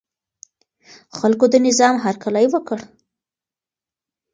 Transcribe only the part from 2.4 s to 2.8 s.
وکړ.